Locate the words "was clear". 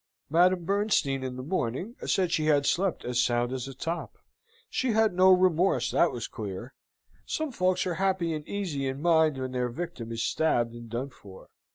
6.11-6.73